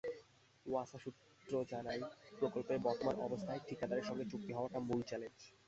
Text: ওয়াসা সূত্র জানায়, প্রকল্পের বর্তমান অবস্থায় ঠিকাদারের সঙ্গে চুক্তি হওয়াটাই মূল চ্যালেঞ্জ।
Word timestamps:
ওয়াসা 0.65 0.97
সূত্র 1.03 1.51
জানায়, 1.71 2.01
প্রকল্পের 2.39 2.79
বর্তমান 2.87 3.15
অবস্থায় 3.27 3.63
ঠিকাদারের 3.67 4.07
সঙ্গে 4.09 4.25
চুক্তি 4.31 4.51
হওয়াটাই 4.53 4.83
মূল 4.87 5.01
চ্যালেঞ্জ। 5.09 5.39